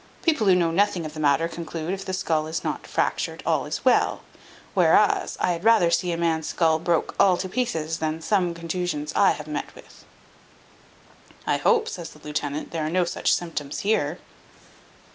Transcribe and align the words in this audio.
People 0.23 0.47
who 0.47 0.55
know 0.55 0.71
nothing 0.71 1.05
of 1.05 1.13
the 1.13 1.19
matter 1.19 1.47
conclude, 1.47 1.93
if 1.93 2.03
the 2.03 2.11
skull 2.13 2.47
is 2.47 2.63
not 2.63 2.87
fractured, 2.87 3.43
all 3.45 3.67
is 3.67 3.85
well; 3.85 4.21
whereas, 4.73 5.37
I 5.39 5.51
had 5.51 5.63
rather 5.63 5.91
see 5.91 6.11
a 6.11 6.17
man's 6.17 6.47
skull 6.47 6.79
broke 6.79 7.13
all 7.19 7.37
to 7.37 7.47
pieces, 7.47 7.99
than 7.99 8.19
some 8.19 8.55
contusions 8.55 9.13
I 9.15 9.33
have 9.33 9.45
met 9.45 9.75
with." 9.75 10.03
"I 11.45 11.57
hope," 11.57 11.87
says 11.87 12.09
the 12.09 12.19
lieutenant, 12.27 12.71
"there 12.71 12.83
are 12.83 12.89
no 12.89 13.05
such 13.05 13.31
symptoms 13.35 13.81
here." 13.81 14.17